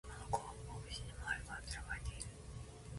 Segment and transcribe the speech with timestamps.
[0.07, 2.21] あの子は八方美人で周りから嫌われている